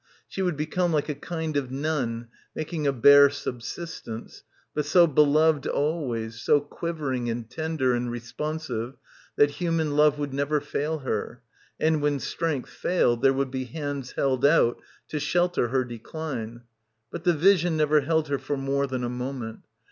[0.27, 4.41] She would become like a kind of nun, making a bare subsistence,
[4.73, 8.95] but so be loved always, so quivering and tender and re sponsive
[9.35, 11.43] that human love would never fail her,
[11.79, 14.79] and when strength failed there would be hands held out
[15.09, 16.63] to shelter her decline.
[17.11, 19.59] But the vision never held her for more than a moment.